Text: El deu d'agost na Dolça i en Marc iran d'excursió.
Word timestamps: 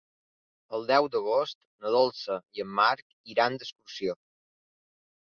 El 0.75 0.85
deu 0.91 1.07
d'agost 1.15 1.59
na 1.85 1.91
Dolça 1.95 2.37
i 2.59 2.63
en 2.65 2.71
Marc 2.79 3.05
iran 3.35 3.57
d'excursió. 3.61 4.17